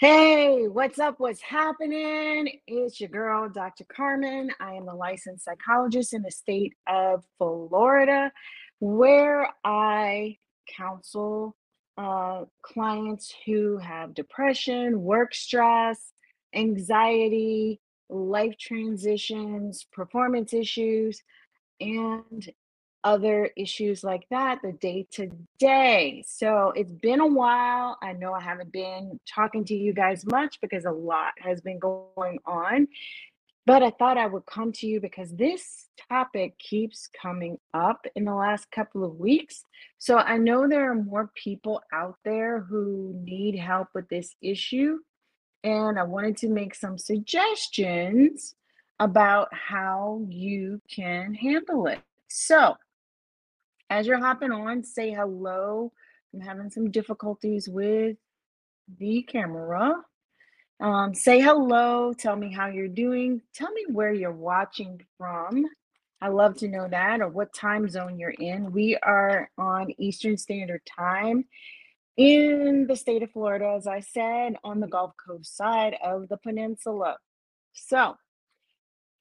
[0.00, 1.16] Hey, what's up?
[1.18, 2.60] What's happening?
[2.68, 3.82] It's your girl, Dr.
[3.82, 4.48] Carmen.
[4.60, 8.30] I am a licensed psychologist in the state of Florida,
[8.78, 10.38] where I
[10.68, 11.56] counsel
[11.96, 16.12] uh, clients who have depression, work stress,
[16.54, 21.24] anxiety, life transitions, performance issues,
[21.80, 22.48] and
[23.04, 26.22] other issues like that, the day to day.
[26.26, 27.98] So it's been a while.
[28.02, 31.78] I know I haven't been talking to you guys much because a lot has been
[31.78, 32.88] going on.
[33.66, 38.24] But I thought I would come to you because this topic keeps coming up in
[38.24, 39.62] the last couple of weeks.
[39.98, 45.00] So I know there are more people out there who need help with this issue.
[45.64, 48.54] And I wanted to make some suggestions
[48.98, 52.00] about how you can handle it.
[52.28, 52.76] So,
[53.90, 55.92] as you're hopping on, say hello.
[56.34, 58.16] I'm having some difficulties with
[58.98, 59.94] the camera.
[60.80, 62.12] Um, say hello.
[62.12, 63.42] Tell me how you're doing.
[63.54, 65.64] Tell me where you're watching from.
[66.20, 68.72] I love to know that or what time zone you're in.
[68.72, 71.44] We are on Eastern Standard Time
[72.16, 76.36] in the state of Florida, as I said, on the Gulf Coast side of the
[76.36, 77.16] peninsula.
[77.72, 78.16] So,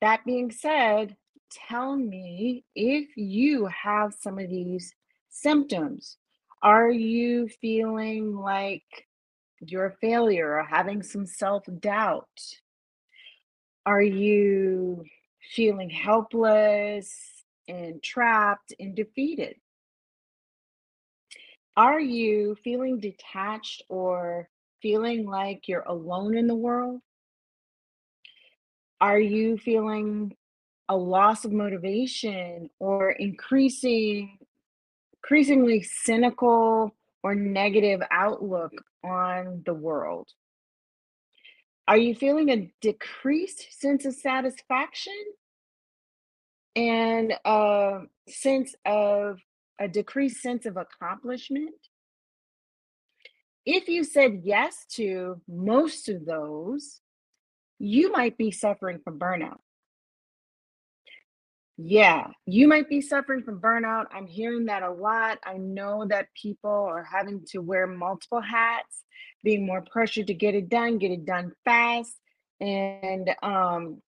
[0.01, 1.15] that being said,
[1.51, 4.93] tell me if you have some of these
[5.29, 6.17] symptoms.
[6.61, 8.83] Are you feeling like
[9.59, 12.27] you're a failure or having some self doubt?
[13.85, 15.05] Are you
[15.53, 17.13] feeling helpless
[17.67, 19.55] and trapped and defeated?
[21.75, 24.49] Are you feeling detached or
[24.81, 27.01] feeling like you're alone in the world?
[28.99, 30.35] Are you feeling
[30.89, 34.37] a loss of motivation or increasing
[35.23, 38.71] increasingly cynical or negative outlook
[39.05, 39.09] mm.
[39.09, 40.29] on the world?
[41.87, 45.13] Are you feeling a decreased sense of satisfaction
[46.75, 49.39] and a sense of
[49.79, 51.75] a decreased sense of accomplishment?
[53.65, 57.01] If you said yes to most of those,
[57.79, 59.59] you might be suffering from burnout.
[61.77, 64.05] Yeah, you might be suffering from burnout.
[64.11, 65.37] I'm hearing that a lot.
[65.45, 69.03] I know that people are having to wear multiple hats,
[69.43, 72.17] being more pressured to get it done, get it done fast,
[72.59, 74.01] and um,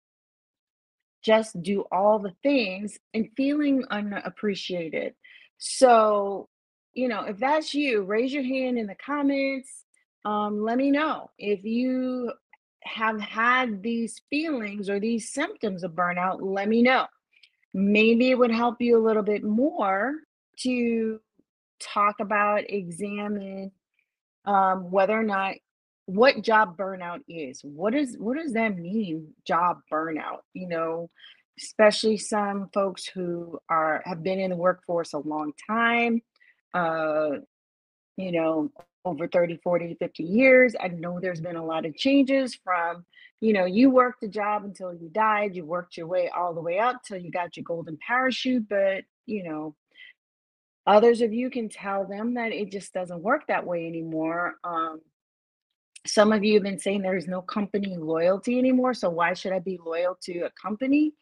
[1.25, 5.15] just do all the things and feeling unappreciated.
[5.59, 6.49] So,
[6.94, 9.84] you know, if that's you, raise your hand in the comments.
[10.25, 12.32] Um, let me know if you
[12.84, 16.38] have had these feelings or these symptoms of burnout.
[16.41, 17.06] Let me know
[17.76, 20.14] maybe it would help you a little bit more
[20.60, 21.20] to
[21.78, 23.70] talk about, examine
[24.47, 25.56] um, whether or not
[26.06, 27.60] what job burnout is.
[27.62, 30.38] What is what does that mean, job burnout?
[30.54, 31.10] You know,
[31.59, 36.22] especially some folks who are have been in the workforce a long time,
[36.72, 37.41] uh,
[38.16, 38.71] you know,
[39.04, 40.75] over 30, 40, 50 years.
[40.81, 43.04] I know there's been a lot of changes from
[43.41, 46.60] you know, you worked a job until you died, you worked your way all the
[46.60, 49.75] way up till you got your golden parachute, but you know,
[50.87, 54.55] others of you can tell them that it just doesn't work that way anymore.
[54.65, 55.00] Um,
[56.06, 59.59] some of you have been saying there's no company loyalty anymore, so why should I
[59.59, 61.12] be loyal to a company?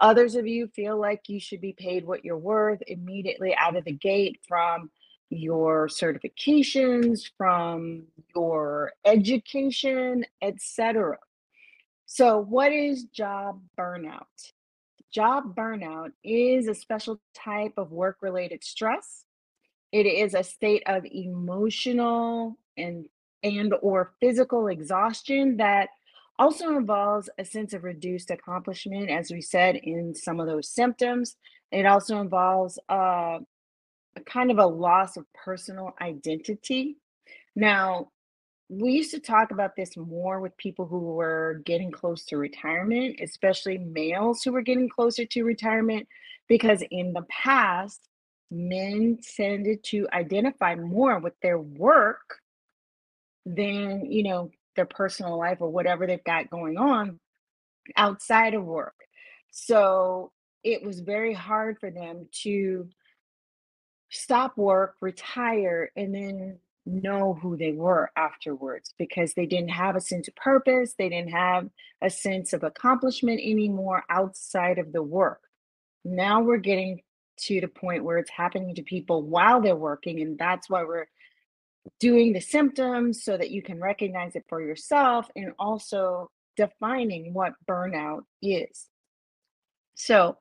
[0.00, 3.84] Others of you feel like you should be paid what you're worth immediately out of
[3.84, 4.90] the gate from
[5.30, 11.18] your certifications, from your education, etc.
[12.06, 14.52] So, what is job burnout?
[15.12, 19.24] Job burnout is a special type of work related stress.
[19.92, 23.06] It is a state of emotional and
[23.42, 25.90] and or physical exhaustion that
[26.38, 31.36] also involves a sense of reduced accomplishment as we said in some of those symptoms
[31.70, 33.38] it also involves uh,
[34.20, 36.96] kind of a loss of personal identity
[37.56, 38.08] now
[38.68, 43.18] we used to talk about this more with people who were getting close to retirement,
[43.22, 46.06] especially males who were getting closer to retirement,
[46.48, 48.08] because in the past,
[48.50, 52.40] men tended to identify more with their work
[53.46, 57.18] than, you know, their personal life or whatever they've got going on
[57.96, 58.94] outside of work.
[59.50, 60.30] So
[60.62, 62.88] it was very hard for them to
[64.10, 70.00] stop work, retire, and then know who they were afterwards because they didn't have a
[70.00, 70.94] sense of purpose.
[70.98, 71.68] They didn't have
[72.02, 75.42] a sense of accomplishment anymore outside of the work.
[76.04, 77.02] Now we're getting
[77.40, 80.20] to the point where it's happening to people while they're working.
[80.20, 81.06] And that's why we're
[82.00, 87.54] doing the symptoms so that you can recognize it for yourself and also defining what
[87.68, 88.88] burnout is.
[89.94, 90.38] So,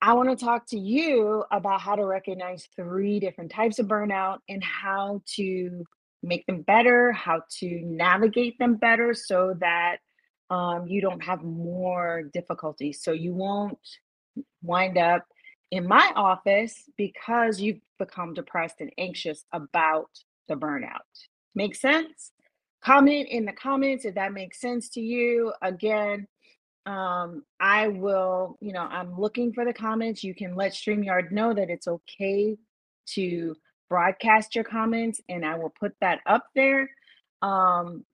[0.00, 4.38] I want to talk to you about how to recognize three different types of burnout
[4.48, 5.84] and how to
[6.22, 9.96] make them better, how to navigate them better so that
[10.50, 13.02] um, you don't have more difficulties.
[13.02, 13.78] So you won't
[14.62, 15.26] wind up
[15.70, 20.10] in my office because you've become depressed and anxious about
[20.48, 20.98] the burnout.
[21.54, 22.32] Make sense?
[22.82, 25.52] Comment in the comments if that makes sense to you.
[25.60, 26.28] Again,
[26.88, 30.24] um, I will, you know, I'm looking for the comments.
[30.24, 32.56] You can let StreamYard know that it's okay
[33.10, 33.54] to
[33.90, 36.90] broadcast your comments and I will put that up there.
[37.42, 38.06] Um,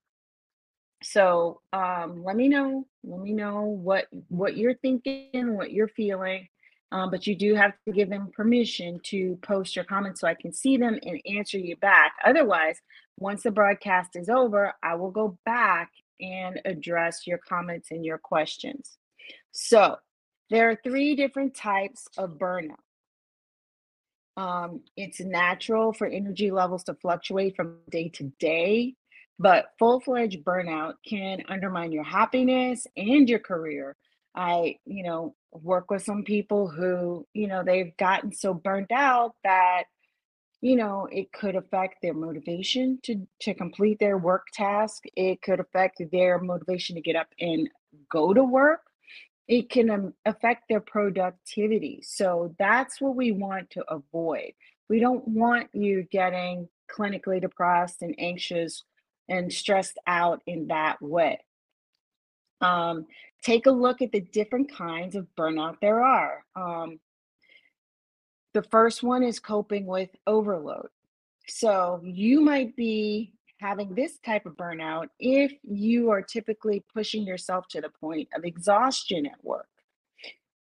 [1.05, 2.85] so um, let me know.
[3.05, 6.49] Let me know what what you're thinking, what you're feeling.
[6.91, 10.35] Um, but you do have to give them permission to post your comments so I
[10.35, 12.13] can see them and answer you back.
[12.25, 12.81] Otherwise,
[13.19, 15.91] once the broadcast is over, I will go back
[16.21, 18.97] and address your comments and your questions.
[19.53, 19.97] So,
[20.51, 22.77] there are three different types of burnout.
[24.37, 28.95] Um, it's natural for energy levels to fluctuate from day to day,
[29.39, 33.97] but full fledged burnout can undermine your happiness and your career.
[34.35, 39.37] I, you know, work with some people who, you know, they've gotten so burnt out
[39.45, 39.85] that
[40.65, 45.03] you know it could affect their motivation to to complete their work task.
[45.15, 47.69] It could affect their motivation to get up and
[48.11, 48.81] go to work.
[49.47, 52.01] It can um, affect their productivity.
[52.03, 54.53] So that's what we want to avoid.
[54.89, 58.85] We don't want you getting clinically depressed and anxious
[59.29, 61.41] and stressed out in that way.
[62.63, 63.05] Um,
[63.43, 66.43] take a look at the different kinds of burnout there are.
[66.57, 67.01] Um,
[68.55, 70.89] the first one is coping with overload.
[71.47, 77.67] So you might be having this type of burnout if you are typically pushing yourself
[77.69, 79.69] to the point of exhaustion at work.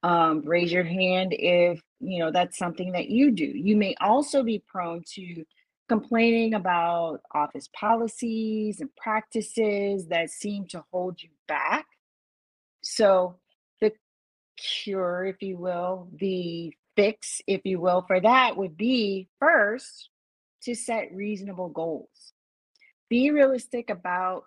[0.02, 3.46] Um, raise your hand if you know that's something that you do.
[3.46, 5.46] You may also be prone to
[5.88, 11.86] complaining about office policies and practices that seem to hold you back.
[12.82, 13.36] So
[13.80, 13.94] the
[14.58, 20.10] cure, if you will, the fix, if you will, for that would be first
[20.64, 22.34] to set reasonable goals.
[23.10, 24.46] Be realistic about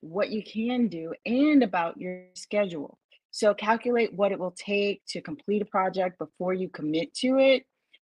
[0.00, 2.98] what you can do and about your schedule.
[3.30, 7.64] So, calculate what it will take to complete a project before you commit to it.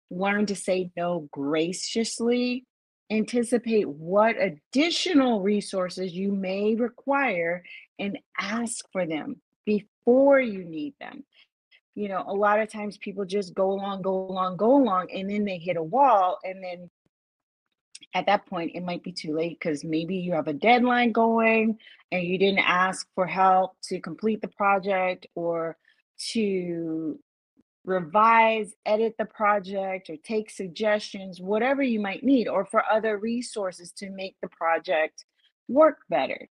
[0.09, 2.65] Learn to say no graciously.
[3.09, 7.63] Anticipate what additional resources you may require
[7.99, 11.25] and ask for them before you need them
[11.97, 15.27] you know, a lot of times people just go along, go along, go along, and
[15.27, 16.37] then they hit a wall.
[16.43, 16.91] And then
[18.13, 21.79] at that point, it might be too late because maybe you have a deadline going
[22.11, 25.75] and you didn't ask for help to complete the project or
[26.33, 27.19] to
[27.83, 33.91] revise, edit the project, or take suggestions, whatever you might need, or for other resources
[33.93, 35.25] to make the project
[35.67, 36.47] work better.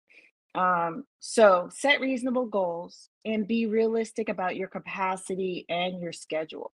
[0.54, 6.72] Um, so set reasonable goals and be realistic about your capacity and your schedule.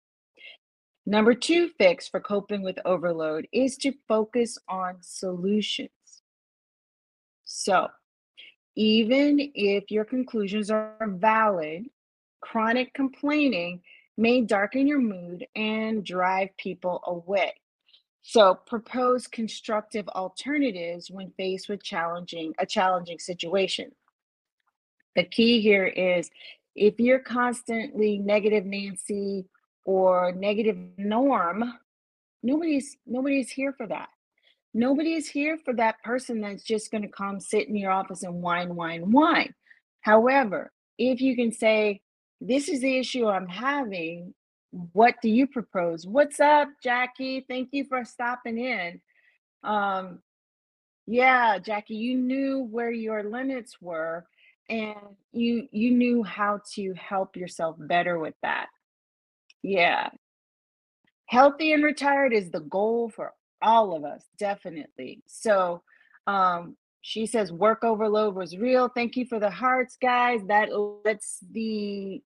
[1.06, 5.90] Number two fix for coping with overload is to focus on solutions.
[7.44, 7.90] So,
[8.76, 11.84] even if your conclusions are valid,
[12.42, 13.82] chronic complaining
[14.18, 17.54] may darken your mood and drive people away.
[18.24, 23.92] So propose constructive alternatives when faced with challenging a challenging situation.
[25.16, 26.32] The key here is
[26.74, 29.46] if you're constantly negative Nancy
[29.86, 31.74] or negative Norm,
[32.42, 34.10] nobody's nobody's here for that.
[34.74, 38.24] Nobody is here for that person that's just going to come sit in your office
[38.24, 39.54] and whine, whine, whine.
[40.02, 42.02] However, if you can say,
[42.42, 44.34] This is the issue I'm having,
[44.74, 46.08] what do you propose?
[46.08, 47.46] What's up, Jackie?
[47.48, 49.00] Thank you for stopping in.
[49.64, 50.20] Um,
[51.06, 54.26] yeah, Jackie, you knew where your limits were
[54.70, 54.96] and
[55.32, 58.68] you you knew how to help yourself better with that.
[59.62, 60.10] Yeah.
[61.28, 65.22] Healthy and retired is the goal for all of us, definitely.
[65.28, 65.84] So,
[66.26, 68.88] um she says work overload was real.
[68.88, 70.40] Thank you for the hearts, guys.
[70.48, 70.70] That
[71.06, 72.24] lets the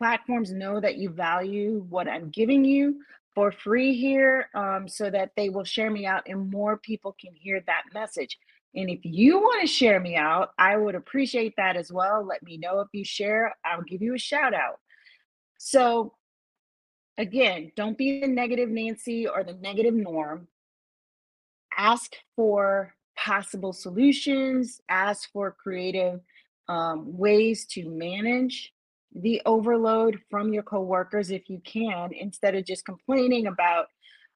[0.00, 3.02] platforms know that you value what I'm giving you
[3.34, 7.34] for free here um, so that they will share me out and more people can
[7.34, 8.38] hear that message.
[8.74, 12.26] And if you want to share me out, I would appreciate that as well.
[12.26, 14.80] Let me know if you share, I'll give you a shout out.
[15.58, 16.14] So,
[17.18, 20.48] again, don't be the negative Nancy or the negative norm.
[21.76, 26.20] ask for possible solutions, ask for creative
[26.68, 28.72] um, ways to manage
[29.14, 33.86] the overload from your coworkers if you can, instead of just complaining about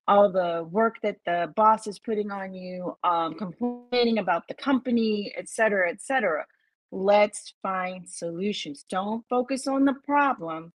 [0.07, 5.33] all the work that the boss is putting on you, um, complaining about the company,
[5.37, 6.45] et cetera, et cetera.
[6.93, 8.85] Let's find solutions.
[8.89, 10.73] Don't focus on the problem,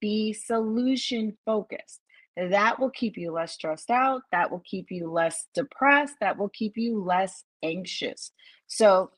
[0.00, 2.00] be solution focused.
[2.36, 4.22] That will keep you less stressed out.
[4.32, 6.14] That will keep you less depressed.
[6.20, 8.30] That will keep you less anxious.
[8.66, 9.10] So,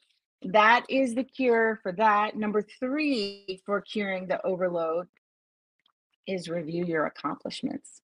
[0.47, 2.37] that is the cure for that.
[2.37, 5.07] Number three for curing the overload
[6.27, 8.03] is review your accomplishments.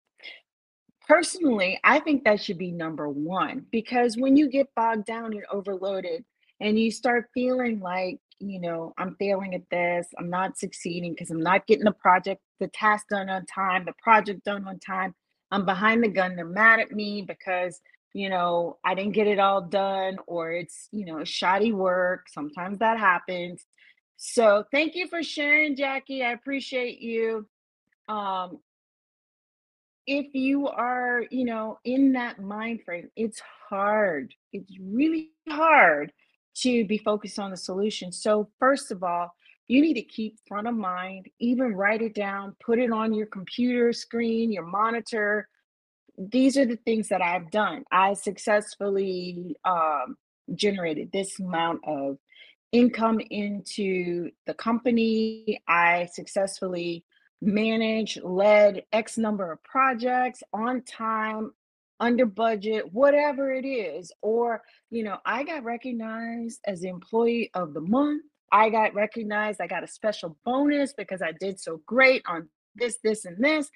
[1.08, 5.44] Personally, I think that should be number one because when you get bogged down and
[5.51, 6.25] overloaded
[6.60, 11.30] and you start feeling like, you know, I'm failing at this, I'm not succeeding because
[11.30, 15.13] I'm not getting the project, the task done on time, the project done on time,
[15.51, 17.80] I'm behind the gun, they're mad at me because
[18.15, 22.29] you know, I didn't get it all done, or it's, you know, shoddy work.
[22.29, 23.65] Sometimes that happens.
[24.15, 26.24] So thank you for sharing, Jackie.
[26.24, 27.45] I appreciate you.
[28.07, 28.60] Um,
[30.07, 34.34] if you are, you know, in that mind frame, it's hard.
[34.53, 36.13] It's really hard
[36.60, 38.13] to be focused on the solution.
[38.13, 39.36] So, first of all,
[39.67, 43.25] you need to keep front of mind, even write it down, put it on your
[43.25, 45.50] computer screen, your monitor,
[46.17, 47.84] these are the things that I've done.
[47.91, 50.17] I successfully um,
[50.53, 52.17] generated this amount of
[52.72, 55.62] income into the company.
[55.67, 57.03] I successfully
[57.41, 61.51] managed, led X number of projects on time,
[62.00, 64.12] under budget, whatever it is.
[64.22, 68.24] Or, you know, I got recognized as the employee of the month.
[68.51, 69.62] I got recognized.
[69.62, 73.69] I got a special bonus because I did so great on this, this, and this.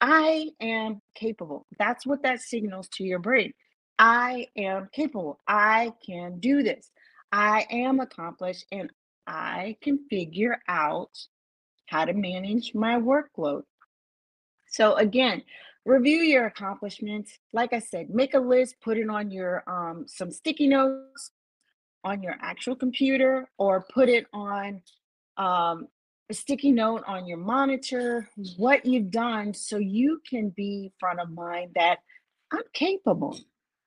[0.00, 1.66] I am capable.
[1.78, 3.52] That's what that signals to your brain.
[3.98, 5.40] I am capable.
[5.46, 6.90] I can do this.
[7.32, 8.90] I am accomplished and
[9.26, 11.10] I can figure out
[11.86, 13.62] how to manage my workload.
[14.68, 15.42] So, again,
[15.84, 17.38] review your accomplishments.
[17.52, 21.32] Like I said, make a list, put it on your um, some sticky notes
[22.04, 24.82] on your actual computer or put it on
[25.36, 25.88] um,
[26.30, 31.28] a sticky note on your monitor, what you've done, so you can be front of
[31.30, 31.98] mind that
[32.52, 33.36] I'm capable.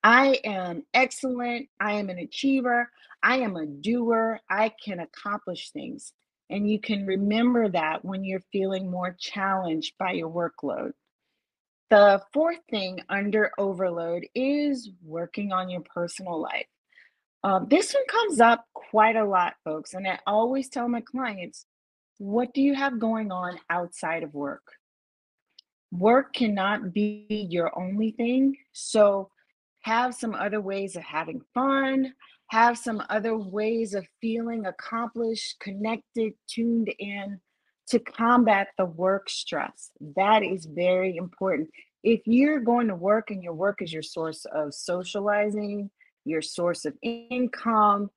[0.03, 1.69] I am excellent.
[1.79, 2.91] I am an achiever.
[3.23, 4.41] I am a doer.
[4.49, 6.11] I can accomplish things.
[6.49, 10.91] And you can remember that when you're feeling more challenged by your workload.
[11.89, 16.67] The fourth thing under overload is working on your personal life.
[17.41, 19.93] Uh, this one comes up quite a lot, folks.
[19.93, 21.65] And I always tell my clients
[22.17, 24.63] what do you have going on outside of work?
[25.91, 28.55] Work cannot be your only thing.
[28.71, 29.29] So
[29.81, 32.13] have some other ways of having fun,
[32.47, 37.39] have some other ways of feeling accomplished, connected, tuned in
[37.87, 39.91] to combat the work stress.
[40.15, 41.69] That is very important.
[42.03, 45.89] If you're going to work and your work is your source of socializing,
[46.25, 48.09] your source of income,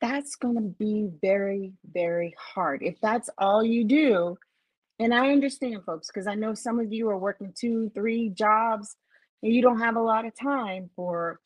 [0.00, 2.82] that's going to be very, very hard.
[2.82, 4.36] If that's all you do,
[4.98, 8.96] and I understand, folks, because I know some of you are working two, three jobs
[9.42, 11.40] and you don't have a lot of time for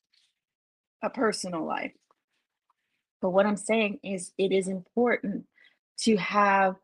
[1.03, 1.93] a personal life.
[3.21, 5.45] But what I'm saying is, it is important
[6.03, 6.77] to have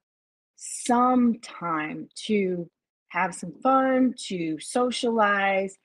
[0.57, 2.69] some time to
[3.09, 5.79] have some fun, to socialize,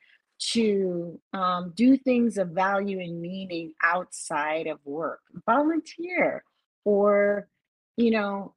[0.53, 6.43] to um, do things of value and meaning outside of work volunteer
[6.83, 7.47] or
[7.95, 8.53] you know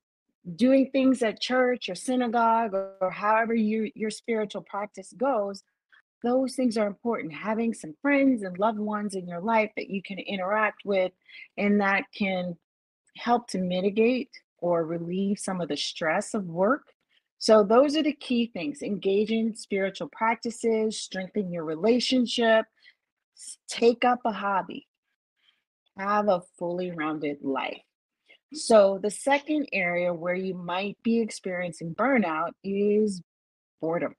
[0.57, 5.63] doing things at church or synagogue or, or however you, your spiritual practice goes
[6.25, 7.33] those things are important.
[7.33, 11.13] Having some friends and loved ones in your life that you can interact with
[11.59, 12.57] and that can
[13.17, 16.94] help to mitigate or relieve some of the stress of work
[17.45, 22.65] so, those are the key things engage in spiritual practices, strengthen your relationship,
[23.69, 24.87] take up a hobby,
[25.99, 27.83] have a fully rounded life.
[28.55, 33.21] So, the second area where you might be experiencing burnout is
[33.79, 34.15] boredom.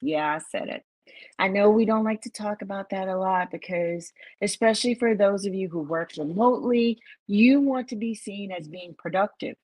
[0.00, 0.84] Yeah, I said it.
[1.40, 5.44] I know we don't like to talk about that a lot because, especially for those
[5.44, 9.56] of you who work remotely, you want to be seen as being productive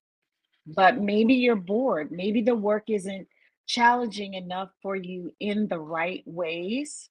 [0.67, 2.13] but maybe you're bored.
[2.13, 3.27] Maybe the work isn't
[3.67, 7.09] challenging enough for you in the right ways.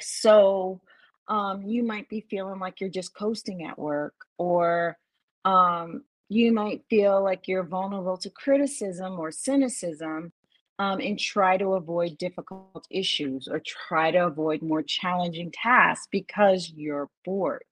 [0.00, 0.80] So
[1.28, 4.98] um, you might be feeling like you're just coasting at work, or
[5.44, 10.32] um, you might feel like you're vulnerable to criticism or cynicism
[10.78, 16.72] um, and try to avoid difficult issues or try to avoid more challenging tasks because
[16.74, 17.64] you're bored.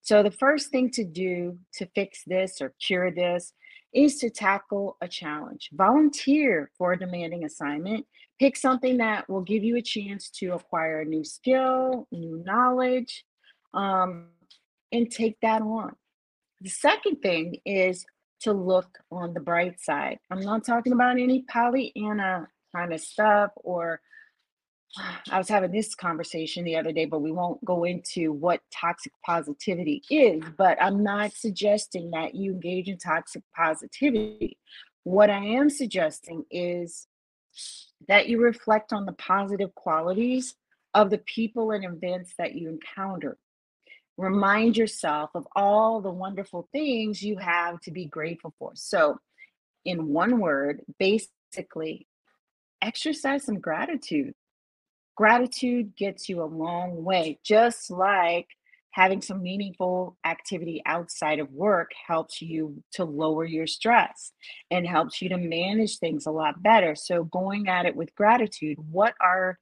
[0.00, 3.52] So, the first thing to do to fix this or cure this
[3.94, 5.70] is to tackle a challenge.
[5.72, 8.06] Volunteer for a demanding assignment.
[8.38, 13.24] Pick something that will give you a chance to acquire a new skill, new knowledge,
[13.74, 14.28] um,
[14.90, 15.94] and take that on.
[16.60, 18.04] The second thing is
[18.40, 20.18] to look on the bright side.
[20.30, 24.00] I'm not talking about any Pollyanna kind of stuff or
[25.30, 29.12] I was having this conversation the other day, but we won't go into what toxic
[29.24, 30.42] positivity is.
[30.58, 34.58] But I'm not suggesting that you engage in toxic positivity.
[35.04, 37.06] What I am suggesting is
[38.08, 40.54] that you reflect on the positive qualities
[40.94, 43.38] of the people and events that you encounter.
[44.18, 48.72] Remind yourself of all the wonderful things you have to be grateful for.
[48.74, 49.18] So,
[49.84, 52.06] in one word, basically,
[52.82, 54.34] exercise some gratitude
[55.16, 58.48] Gratitude gets you a long way, just like
[58.92, 64.32] having some meaningful activity outside of work helps you to lower your stress
[64.70, 66.94] and helps you to manage things a lot better.
[66.94, 69.58] So, going at it with gratitude, what are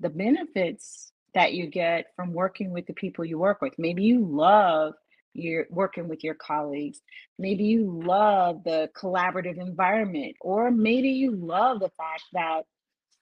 [0.00, 3.74] the benefits that you get from working with the people you work with?
[3.78, 4.94] Maybe you love
[5.34, 7.00] you're working with your colleagues.
[7.38, 12.62] Maybe you love the collaborative environment, or maybe you love the fact that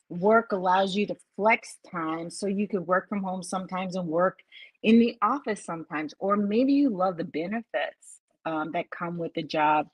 [0.08, 4.38] work allows you to flex time so you could work from home sometimes and work
[4.82, 9.42] in the office sometimes or maybe you love the benefits um, that come with the
[9.42, 9.88] job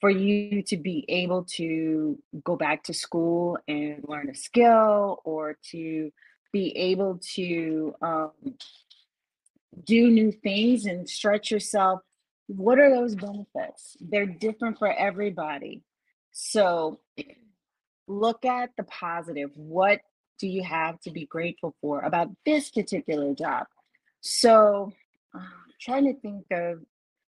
[0.00, 5.56] for you to be able to go back to school and learn a skill or
[5.70, 6.10] to
[6.52, 8.30] be able to um,
[9.84, 12.00] do new things and stretch yourself.
[12.48, 13.96] What are those benefits?
[13.98, 15.82] They're different for everybody.
[16.32, 17.00] So
[18.06, 19.50] look at the positive.
[19.54, 20.00] What
[20.38, 23.66] do you have to be grateful for about this particular job?
[24.20, 24.92] So,
[25.34, 25.40] uh,
[25.80, 26.80] trying to think of,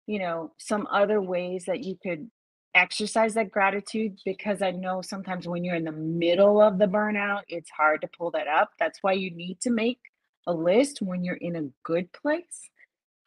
[0.06, 2.30] you know, some other ways that you could
[2.74, 7.42] exercise that gratitude because I know sometimes when you're in the middle of the burnout,
[7.48, 8.70] it's hard to pull that up.
[8.78, 9.98] That's why you need to make
[10.46, 12.70] a list when you're in a good place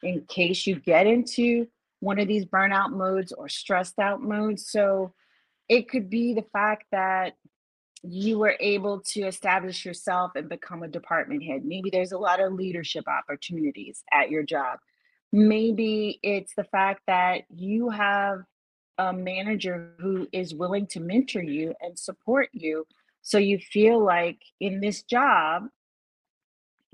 [0.02, 1.66] in case you get into
[2.00, 4.70] one of these burnout modes or stressed out modes.
[4.70, 5.12] So,
[5.68, 7.34] it could be the fact that
[8.02, 11.64] you were able to establish yourself and become a department head.
[11.64, 14.78] Maybe there's a lot of leadership opportunities at your job.
[15.32, 18.40] Maybe it's the fact that you have
[18.98, 22.86] a manager who is willing to mentor you and support you.
[23.22, 25.64] So you feel like in this job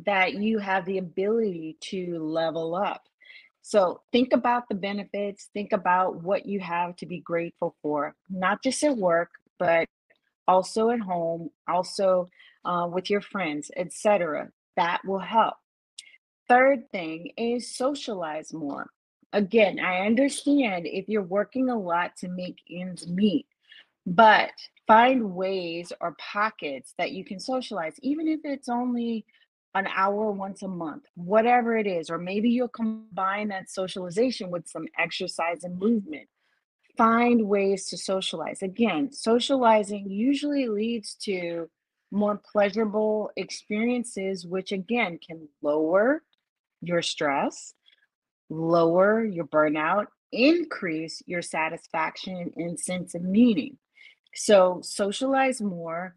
[0.07, 3.03] that you have the ability to level up.
[3.71, 8.65] So think about the benefits, think about what you have to be grateful for, not
[8.65, 9.31] just at work,
[9.61, 9.87] but
[10.49, 12.29] also at home, also
[12.65, 14.49] uh, with your friends, etc.
[14.77, 15.55] That will help.
[16.49, 18.91] Third thing is socialize more.
[19.33, 23.47] Again, I understand if you're working a lot to make ends meet,
[24.05, 24.51] but
[24.89, 29.25] find ways or pockets that you can socialize, even if it's only
[29.75, 32.11] an hour once a month, whatever it is.
[32.11, 36.29] Or maybe you'll combine that socialization with some exercise and movement.
[36.97, 38.63] Find ways to socialize.
[38.63, 41.71] Again, socializing usually leads to
[42.11, 46.23] more pleasurable experiences, which again can lower
[46.83, 47.75] your stress,
[48.49, 53.79] lower your burnout, increase your satisfaction and sense of meaning.
[54.35, 56.17] So, socialize more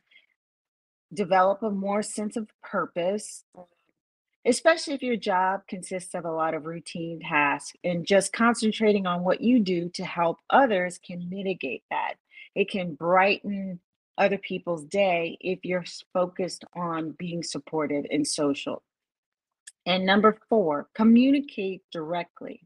[1.13, 3.65] develop a more sense of purpose, um,
[4.45, 9.23] especially if your job consists of a lot of routine tasks and just concentrating on
[9.23, 12.15] what you do to help others can mitigate that.
[12.55, 13.79] It can brighten
[14.17, 18.83] other people's day if you're focused on being supportive and social.
[19.85, 22.61] And number four, communicate directly.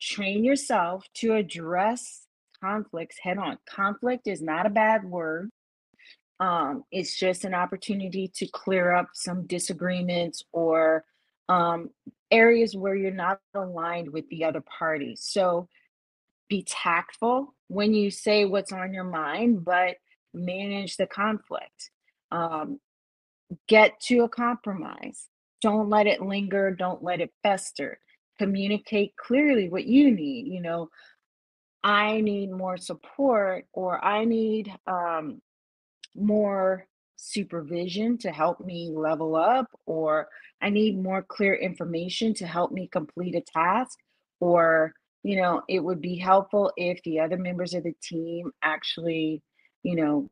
[0.00, 2.26] Train yourself to address
[2.62, 3.58] conflicts head on.
[3.66, 5.50] Conflict is not a bad word.
[6.42, 11.04] Um, it's just an opportunity to clear up some disagreements or
[11.48, 11.90] um,
[12.32, 15.14] areas where you're not aligned with the other party.
[15.16, 15.68] So
[16.48, 19.98] be tactful when you say what's on your mind, but
[20.34, 21.92] manage the conflict.
[22.32, 22.80] Um,
[23.68, 25.28] get to a compromise.
[25.60, 26.72] Don't let it linger.
[26.72, 28.00] Don't let it fester.
[28.40, 30.48] Communicate clearly what you need.
[30.48, 30.88] You know,
[31.84, 35.40] I need more support, or I need um,
[36.16, 40.28] more supervision to help me level up, or
[40.60, 43.98] I need more clear information to help me complete a task,
[44.40, 49.42] or, you know, it would be helpful if the other members of the team actually,
[49.82, 50.30] you know,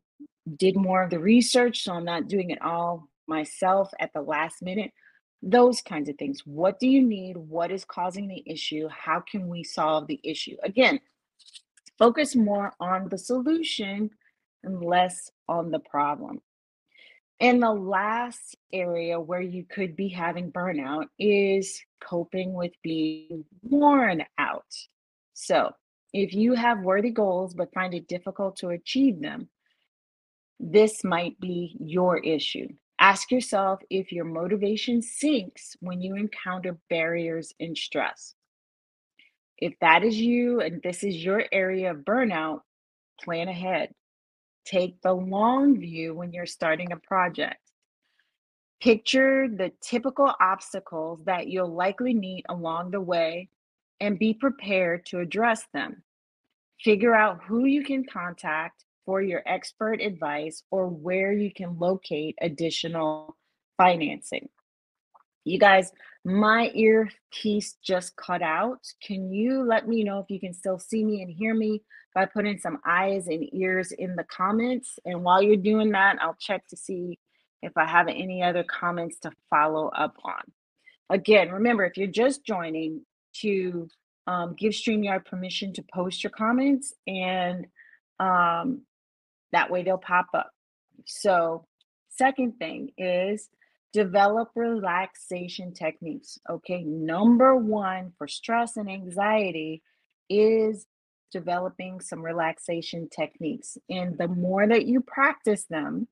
[0.57, 4.63] did more of the research, so I'm not doing it all myself at the last
[4.63, 4.91] minute.
[5.43, 6.43] Those kinds of things.
[6.45, 7.37] What do you need?
[7.37, 8.89] What is causing the issue?
[8.89, 10.57] How can we solve the issue?
[10.65, 11.01] Again,
[11.99, 14.11] focus more on the solution
[14.63, 16.41] and less on the problem.
[17.41, 24.25] And the last area where you could be having burnout is coping with being worn
[24.39, 24.75] out.
[25.33, 25.73] So,
[26.13, 29.49] if you have worthy goals but find it difficult to achieve them,
[30.59, 32.69] this might be your issue.
[32.99, 38.35] Ask yourself if your motivation sinks when you encounter barriers and stress.
[39.57, 42.61] If that is you and this is your area of burnout,
[43.23, 43.95] plan ahead.
[44.65, 47.61] Take the long view when you're starting a project.
[48.81, 53.49] Picture the typical obstacles that you'll likely meet along the way
[54.01, 56.03] and be prepared to address them.
[56.83, 62.37] Figure out who you can contact for your expert advice or where you can locate
[62.41, 63.37] additional
[63.77, 64.49] financing.
[65.45, 65.93] You guys,
[66.25, 68.87] my earpiece just cut out.
[69.03, 71.83] Can you let me know if you can still see me and hear me
[72.15, 74.99] by putting some eyes and ears in the comments?
[75.05, 77.19] And while you're doing that, I'll check to see
[77.63, 80.43] if I have any other comments to follow up on.
[81.09, 83.89] Again, remember, if you're just joining, to
[84.27, 87.67] um, give StreamYard permission to post your comments, and
[88.19, 88.83] um,
[89.53, 90.51] that way they'll pop up.
[91.07, 91.67] So,
[92.11, 93.49] second thing is
[93.93, 96.39] develop relaxation techniques.
[96.49, 99.83] Okay, number one for stress and anxiety
[100.29, 100.87] is
[101.33, 103.79] developing some relaxation techniques.
[103.89, 106.09] And the more that you practice them,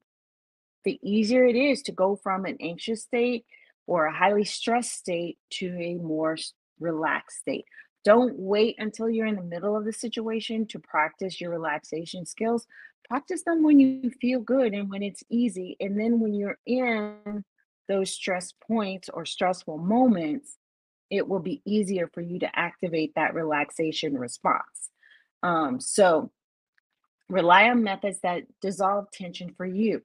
[0.84, 3.44] the easier it is to go from an anxious state
[3.86, 6.36] or a highly stressed state to a more
[6.78, 7.64] relaxed state.
[8.04, 12.66] Don't wait until you're in the middle of the situation to practice your relaxation skills.
[13.08, 15.76] Practice them when you feel good and when it's easy.
[15.80, 17.44] And then when you're in
[17.88, 20.56] those stress points or stressful moments,
[21.10, 24.90] it will be easier for you to activate that relaxation response.
[25.42, 26.30] Um, so,
[27.28, 30.02] rely on methods that dissolve tension for you.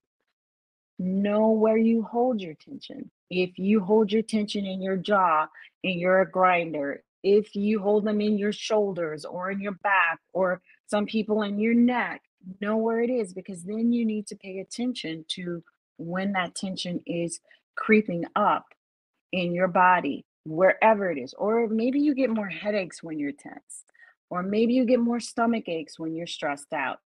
[1.00, 3.10] Know where you hold your tension.
[3.30, 5.48] If you hold your tension in your jaw
[5.84, 10.19] and you're a grinder, if you hold them in your shoulders or in your back,
[10.34, 12.22] or some people in your neck,
[12.62, 15.63] know where it is because then you need to pay attention to
[15.98, 17.39] when that tension is
[17.75, 18.65] creeping up
[19.31, 21.33] in your body, wherever it is.
[21.33, 23.83] Or maybe you get more headaches when you're tense,
[24.29, 26.99] or maybe you get more stomach aches when you're stressed out.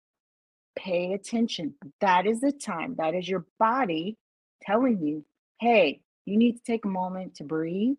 [0.75, 1.75] Pay attention.
[2.01, 4.17] That is the time, that is your body
[4.61, 5.25] telling you,
[5.59, 7.97] hey, you need to take a moment to breathe.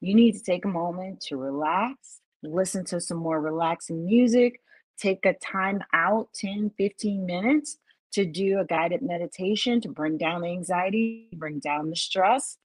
[0.00, 4.60] You need to take a moment to relax, listen to some more relaxing music,
[4.98, 7.78] take a time out 10, 15 minutes
[8.16, 12.56] to do a guided meditation to bring down the anxiety, bring down the stress.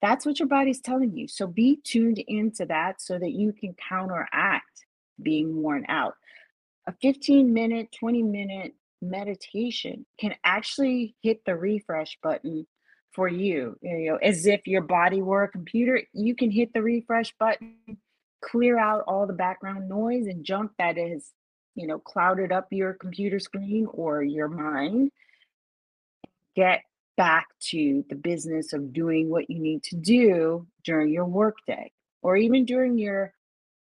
[0.00, 1.28] That's what your body's telling you.
[1.28, 4.86] So be tuned into that so that you can counteract
[5.22, 6.14] being worn out.
[6.86, 12.66] A 15 minute, 20 minute meditation can actually hit the refresh button
[13.10, 13.76] for you.
[13.82, 17.76] You know, as if your body were a computer, you can hit the refresh button,
[18.42, 21.30] clear out all the background noise and junk that is
[21.74, 25.10] you know, clouded up your computer screen or your mind,
[26.54, 26.82] get
[27.16, 31.90] back to the business of doing what you need to do during your workday
[32.22, 33.32] or even during your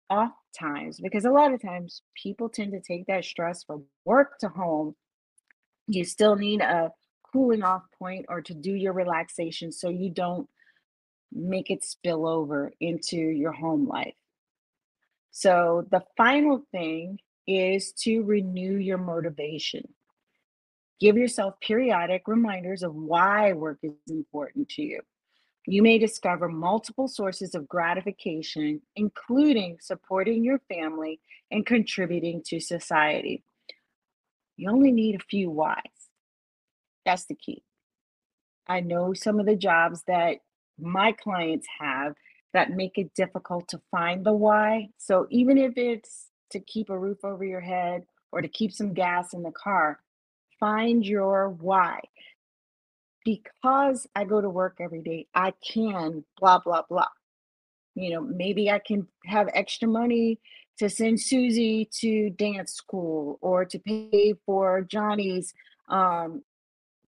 [0.10, 4.38] off times because a lot of times people tend to take that stress from work
[4.40, 4.96] to home.
[5.88, 6.92] You still need a
[7.32, 10.48] cooling off point or to do your relaxation so you don't
[11.32, 14.16] make it spill over into your home life.
[15.32, 19.88] So the final thing is to renew your motivation.
[21.00, 25.02] Give yourself periodic reminders of why work is important to you.
[25.68, 31.20] You may discover multiple sources of gratification, including supporting your family
[31.52, 33.44] and contributing to society.
[34.58, 35.82] You only need a few whys.
[37.06, 37.64] That's the key.
[38.68, 40.38] I know some of the jobs that
[40.80, 42.16] my clients have
[42.54, 44.90] that make it difficult to find the why.
[44.98, 48.94] So even if it's to keep a roof over your head or to keep some
[48.94, 50.00] gas in the car.
[50.60, 52.00] Find your why.
[53.26, 57.08] Because I go to work every day, I can blah, blah, blah.
[57.96, 60.40] You know, maybe I can have extra money
[60.80, 65.54] to send Susie to dance school or to pay for Johnny's
[65.90, 66.42] um,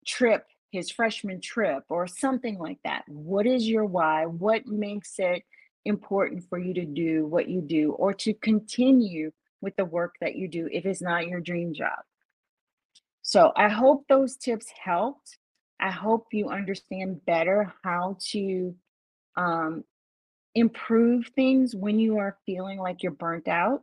[0.05, 3.03] trip, his freshman trip, or something like that.
[3.07, 4.25] What is your why?
[4.25, 5.43] What makes it
[5.85, 10.35] important for you to do what you do or to continue with the work that
[10.35, 11.99] you do if it's not your dream job.
[13.21, 15.37] So I hope those tips helped.
[15.79, 18.75] I hope you understand better how to
[19.35, 19.83] um,
[20.55, 23.81] improve things when you are feeling like you're burnt out.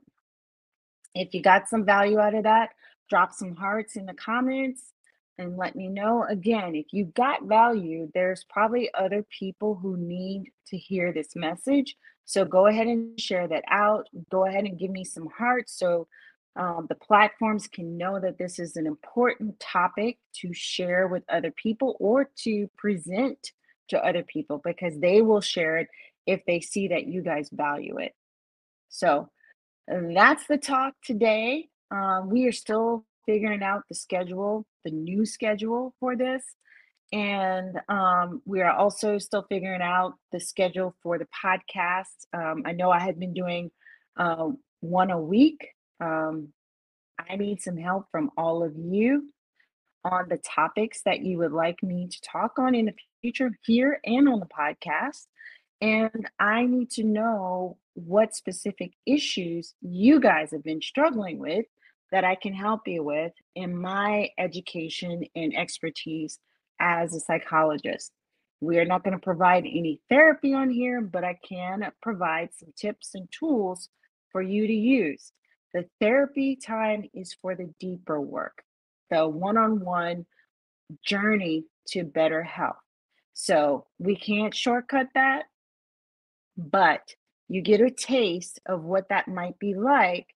[1.15, 2.71] If you got some value out of that,
[3.09, 4.93] drop some hearts in the comments
[5.39, 6.25] and let me know.
[6.29, 11.97] Again, if you got value, there's probably other people who need to hear this message.
[12.25, 14.09] So go ahead and share that out.
[14.31, 16.09] Go ahead and give me some hearts so
[16.57, 21.53] um, the platforms can know that this is an important topic to share with other
[21.53, 23.53] people or to present
[23.89, 25.89] to other people because they will share it
[26.27, 28.13] if they see that you guys value it.
[28.89, 29.31] So
[29.87, 31.69] that's the talk today.
[31.91, 36.43] Um, we are still figuring out the schedule, the new schedule for this.
[37.13, 42.25] And um, we are also still figuring out the schedule for the podcast.
[42.33, 43.71] Um, I know I had been doing
[44.17, 44.49] uh,
[44.81, 45.69] one a week.
[46.01, 46.49] Um,
[47.29, 49.31] I need some help from all of you
[50.05, 54.01] on the topics that you would like me to talk on in the future here
[54.07, 55.27] and on the podcast.
[55.83, 61.67] And I need to know what specific issues you guys have been struggling with
[62.13, 66.39] that I can help you with in my education and expertise
[66.81, 68.13] as a psychologist.
[68.61, 72.73] We are not going to provide any therapy on here, but I can provide some
[72.77, 73.89] tips and tools
[74.33, 75.33] for you to use.
[75.75, 78.63] The therapy time is for the deeper work,
[79.11, 80.27] the one on one
[81.05, 82.77] journey to better health.
[83.35, 85.45] So we can't shortcut that,
[86.57, 87.03] but
[87.49, 90.27] you get a taste of what that might be like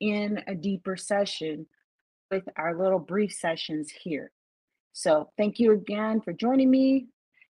[0.00, 1.66] in a deeper session
[2.30, 4.30] with our little brief sessions here.
[4.92, 7.08] So thank you again for joining me.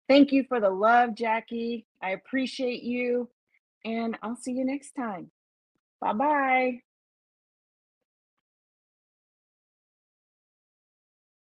[0.07, 1.85] Thank you for the love, Jackie.
[2.01, 3.29] I appreciate you.
[3.85, 5.29] And I'll see you next time.
[5.99, 6.92] Bye bye.